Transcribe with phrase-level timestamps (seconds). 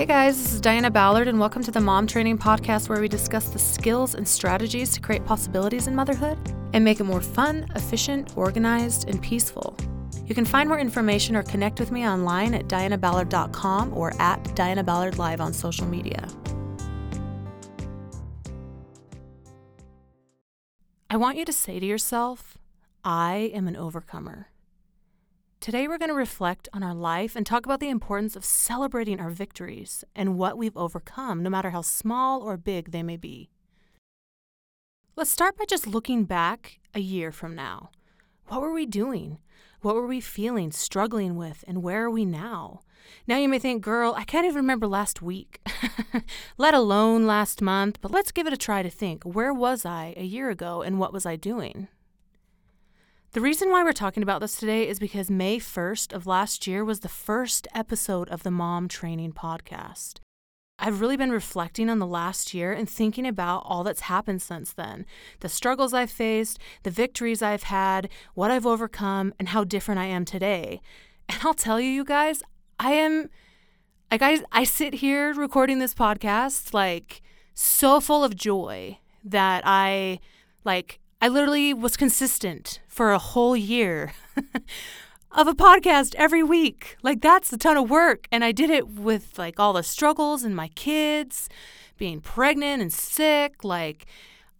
[0.00, 3.06] Hey guys, this is Diana Ballard, and welcome to the Mom Training Podcast, where we
[3.06, 6.38] discuss the skills and strategies to create possibilities in motherhood
[6.72, 9.76] and make it more fun, efficient, organized, and peaceful.
[10.24, 14.82] You can find more information or connect with me online at dianaballard.com or at Diana
[14.82, 16.26] Ballard Live on social media.
[21.10, 22.56] I want you to say to yourself,
[23.04, 24.49] I am an overcomer.
[25.60, 29.20] Today, we're going to reflect on our life and talk about the importance of celebrating
[29.20, 33.50] our victories and what we've overcome, no matter how small or big they may be.
[35.16, 37.90] Let's start by just looking back a year from now.
[38.46, 39.36] What were we doing?
[39.82, 42.80] What were we feeling, struggling with, and where are we now?
[43.26, 45.60] Now you may think, girl, I can't even remember last week,
[46.56, 49.24] let alone last month, but let's give it a try to think.
[49.24, 51.88] Where was I a year ago and what was I doing?
[53.32, 56.84] The reason why we're talking about this today is because May 1st of last year
[56.84, 60.18] was the first episode of the Mom Training Podcast.
[60.80, 64.72] I've really been reflecting on the last year and thinking about all that's happened since
[64.72, 65.06] then
[65.38, 70.06] the struggles I've faced, the victories I've had, what I've overcome, and how different I
[70.06, 70.80] am today.
[71.28, 72.42] And I'll tell you, you guys,
[72.80, 73.30] I am
[74.10, 77.22] like, I, I sit here recording this podcast, like,
[77.54, 80.18] so full of joy that I,
[80.64, 84.14] like, I literally was consistent for a whole year
[85.32, 86.96] of a podcast every week.
[87.02, 88.26] Like that's a ton of work.
[88.32, 91.50] And I did it with like all the struggles and my kids,
[91.98, 93.62] being pregnant and sick.
[93.62, 94.06] Like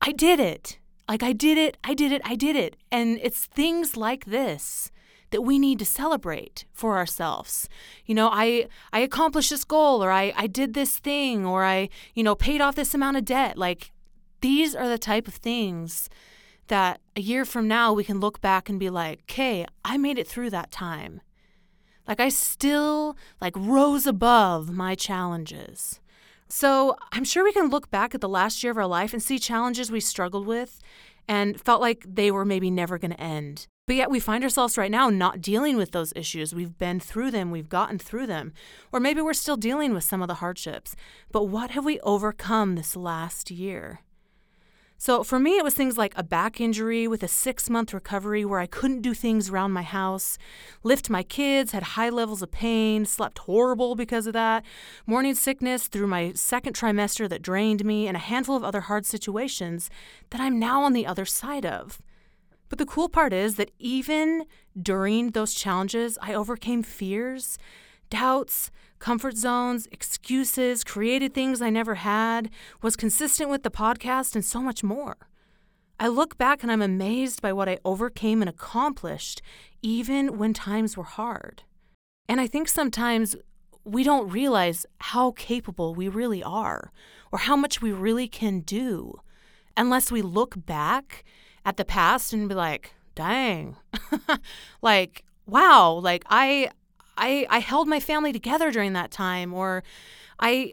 [0.00, 0.78] I did it.
[1.08, 1.76] Like I did it.
[1.82, 2.22] I did it.
[2.24, 2.76] I did it.
[2.92, 4.92] And it's things like this
[5.30, 7.68] that we need to celebrate for ourselves.
[8.06, 11.88] You know, I I accomplished this goal or I I did this thing or I,
[12.14, 13.58] you know, paid off this amount of debt.
[13.58, 13.90] Like
[14.40, 16.08] these are the type of things
[16.68, 20.18] that a year from now we can look back and be like, "Okay, I made
[20.18, 21.20] it through that time."
[22.06, 26.00] Like I still like rose above my challenges.
[26.46, 29.22] So, I'm sure we can look back at the last year of our life and
[29.22, 30.78] see challenges we struggled with
[31.26, 33.66] and felt like they were maybe never going to end.
[33.86, 36.54] But yet we find ourselves right now not dealing with those issues.
[36.54, 38.52] We've been through them, we've gotten through them.
[38.92, 40.96] Or maybe we're still dealing with some of the hardships.
[41.32, 44.00] But what have we overcome this last year?
[44.96, 48.44] So for me, it was things like a back injury with a six month recovery
[48.44, 50.38] where I couldn't do things around my house,
[50.82, 54.64] lift my kids, had high levels of pain, slept horrible because of that,
[55.06, 59.04] morning sickness through my second trimester that drained me, and a handful of other hard
[59.04, 59.90] situations
[60.30, 62.00] that I'm now on the other side of.
[62.68, 64.46] But the cool part is that even
[64.80, 67.58] during those challenges, I overcame fears
[68.10, 72.50] doubts, comfort zones, excuses, created things I never had,
[72.82, 75.16] was consistent with the podcast, and so much more.
[75.98, 79.42] I look back and I'm amazed by what I overcame and accomplished,
[79.82, 81.62] even when times were hard.
[82.28, 83.36] And I think sometimes
[83.84, 86.90] we don't realize how capable we really are
[87.30, 89.20] or how much we really can do
[89.76, 91.24] unless we look back
[91.64, 93.76] at the past and be like, dang,
[94.82, 96.70] like, wow, like I,
[97.16, 99.82] I I held my family together during that time or
[100.38, 100.72] I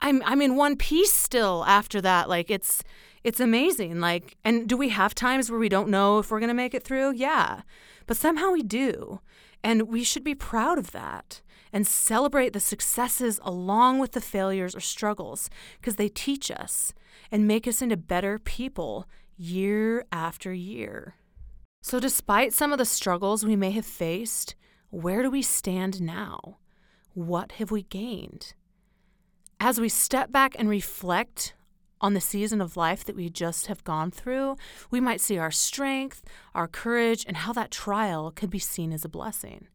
[0.00, 2.28] I'm I'm in one piece still after that.
[2.28, 2.82] Like it's
[3.24, 4.00] it's amazing.
[4.00, 6.74] Like and do we have times where we don't know if we're going to make
[6.74, 7.12] it through?
[7.12, 7.62] Yeah.
[8.06, 9.20] But somehow we do.
[9.62, 11.42] And we should be proud of that
[11.72, 16.92] and celebrate the successes along with the failures or struggles because they teach us
[17.30, 21.14] and make us into better people year after year.
[21.82, 24.54] So, despite some of the struggles we may have faced,
[24.90, 26.58] where do we stand now?
[27.14, 28.54] What have we gained?
[29.60, 31.54] As we step back and reflect
[32.00, 34.56] on the season of life that we just have gone through,
[34.90, 36.22] we might see our strength,
[36.54, 39.66] our courage, and how that trial could be seen as a blessing.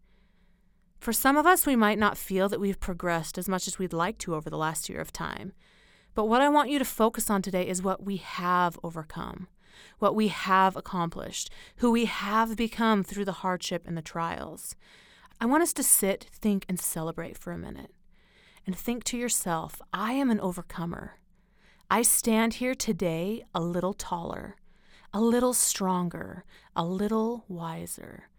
[0.99, 3.91] For some of us, we might not feel that we've progressed as much as we'd
[3.91, 5.51] like to over the last year of time.
[6.15, 9.47] But what I want you to focus on today is what we have overcome,
[9.99, 14.75] what we have accomplished, who we have become through the hardship and the trials.
[15.39, 17.91] I want us to sit, think, and celebrate for a minute.
[18.65, 21.19] And think to yourself, I am an overcomer.
[21.91, 24.55] I stand here today a little taller,
[25.13, 26.45] a little stronger,
[26.75, 28.29] a little wiser.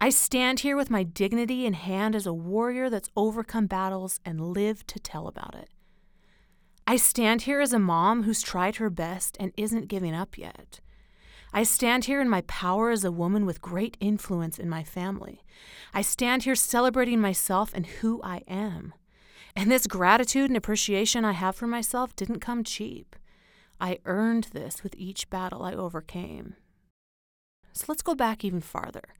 [0.00, 4.40] I stand here with my dignity in hand as a warrior that's overcome battles and
[4.40, 5.68] lived to tell about it.
[6.86, 10.80] I stand here as a mom who's tried her best and isn't giving up yet.
[11.52, 15.42] I stand here in my power as a woman with great influence in my family.
[15.92, 18.94] I stand here celebrating myself and who I am.
[19.54, 23.16] And this gratitude and appreciation I have for myself didn't come cheap.
[23.78, 26.54] I earned this with each battle I overcame.
[27.74, 29.14] So let's go back even farther.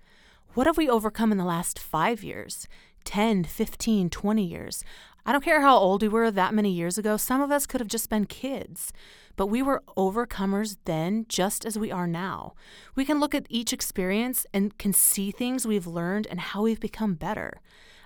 [0.55, 2.67] What have we overcome in the last five years,
[3.05, 4.85] 10, 15, 20 years?
[5.25, 7.81] I don't care how old we were that many years ago, some of us could
[7.81, 8.93] have just been kids.
[9.37, 12.55] But we were overcomers then, just as we are now.
[12.97, 16.81] We can look at each experience and can see things we've learned and how we've
[16.81, 17.61] become better.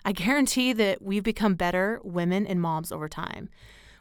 [0.04, 3.48] I guarantee that we've become better women and moms over time,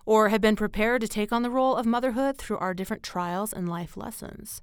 [0.05, 3.53] or have been prepared to take on the role of motherhood through our different trials
[3.53, 4.61] and life lessons.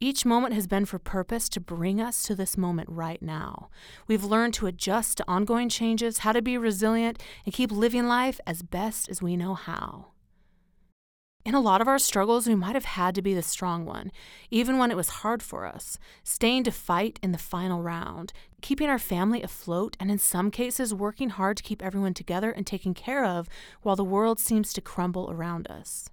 [0.00, 3.70] Each moment has been for purpose to bring us to this moment right now.
[4.06, 8.40] We've learned to adjust to ongoing changes, how to be resilient, and keep living life
[8.46, 10.08] as best as we know how.
[11.44, 14.10] In a lot of our struggles, we might have had to be the strong one,
[14.50, 18.32] even when it was hard for us, staying to fight in the final round,
[18.62, 22.66] keeping our family afloat, and in some cases, working hard to keep everyone together and
[22.66, 23.46] taken care of
[23.82, 26.08] while the world seems to crumble around us.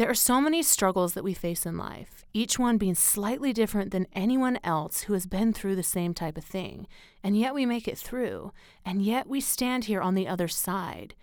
[0.00, 3.90] There are so many struggles that we face in life, each one being slightly different
[3.90, 6.86] than anyone else who has been through the same type of thing,
[7.22, 8.50] and yet we make it through,
[8.82, 11.14] and yet we stand here on the other side.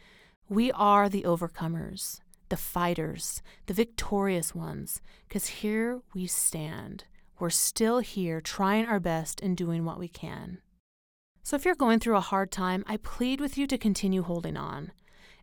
[0.47, 2.19] We are the overcomers,
[2.49, 7.05] the fighters, the victorious ones, because here we stand.
[7.39, 10.59] We're still here trying our best and doing what we can.
[11.41, 14.55] So if you're going through a hard time, I plead with you to continue holding
[14.55, 14.91] on.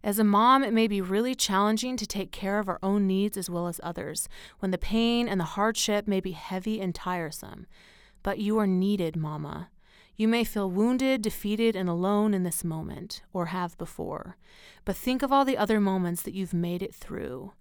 [0.04, 3.38] As a mom, it may be really challenging to take care of our own needs
[3.38, 4.28] as well as others,
[4.58, 7.66] when the pain and the hardship may be heavy and tiresome.
[8.22, 9.70] But you are needed, Mama.
[10.14, 14.36] You may feel wounded, defeated, and alone in this moment, or have before.
[14.84, 17.54] But think of all the other moments that you've made it through.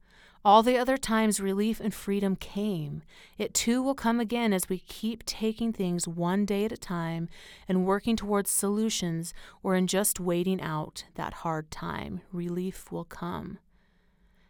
[0.45, 3.01] All the other times relief and freedom came.
[3.37, 7.29] It too will come again as we keep taking things one day at a time
[7.65, 12.21] and working towards solutions or in just waiting out that hard time.
[12.33, 13.59] Relief will come.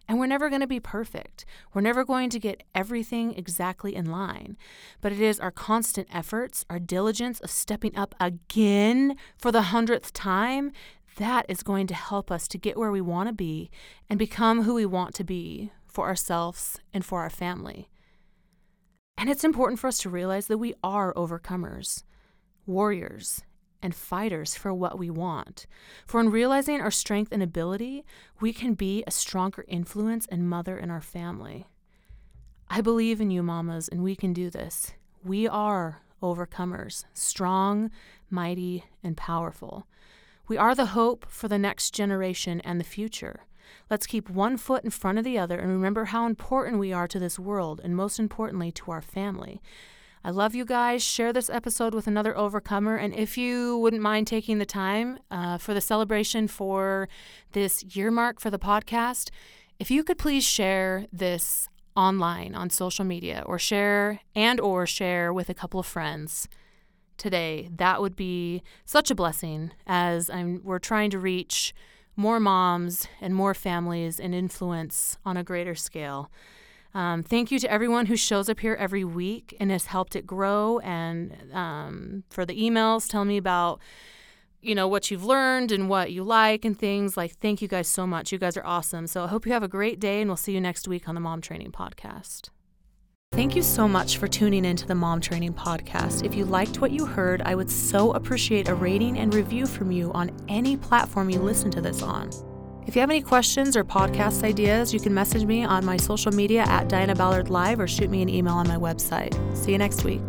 [0.07, 1.45] And we're never going to be perfect.
[1.75, 4.57] We're never going to get everything exactly in line.
[5.00, 10.12] But it is our constant efforts, our diligence of stepping up again for the hundredth
[10.12, 10.72] time
[11.18, 13.69] that is going to help us to get where we want to be
[14.10, 17.88] and become who we want to be for ourselves and for our family.
[19.16, 22.04] And it's important for us to realize that we are overcomers,
[22.66, 23.44] warriors,
[23.81, 25.68] and fighters for what we want.
[26.07, 28.06] For in realizing our strength and ability,
[28.42, 31.68] we can be a stronger influence and mother in our family.
[32.69, 34.94] I believe in you, mamas, and we can do this.
[35.24, 37.92] We are overcomers, strong,
[38.31, 39.86] mighty, and powerful.
[40.48, 43.45] We are the hope for the next generation and the future.
[43.89, 47.07] Let's keep one foot in front of the other and remember how important we are
[47.07, 49.61] to this world and most importantly to our family.
[50.23, 51.03] I love you guys.
[51.03, 52.95] Share this episode with another overcomer.
[52.95, 57.09] And if you wouldn't mind taking the time uh, for the celebration for
[57.51, 59.31] this year mark for the podcast,
[59.79, 65.33] if you could please share this online on social media or share and or share
[65.33, 66.47] with a couple of friends
[67.17, 71.73] today that would be such a blessing as I'm we're trying to reach
[72.15, 76.31] more moms and more families and influence on a greater scale.
[76.94, 80.27] Um, thank you to everyone who shows up here every week and has helped it
[80.27, 83.80] grow, and um, for the emails, tell me about
[84.62, 87.18] you know what you've learned and what you like and things.
[87.18, 88.31] Like, thank you guys so much.
[88.31, 89.07] You guys are awesome.
[89.07, 91.16] So I hope you have a great day, and we'll see you next week on
[91.16, 92.50] the Mom Training Podcast.
[93.33, 96.24] Thank you so much for tuning into the Mom Training Podcast.
[96.24, 99.91] If you liked what you heard, I would so appreciate a rating and review from
[99.91, 102.30] you on any platform you listen to this on.
[102.85, 106.31] If you have any questions or podcast ideas, you can message me on my social
[106.31, 109.33] media at Diana Ballard Live or shoot me an email on my website.
[109.57, 110.21] See you next week.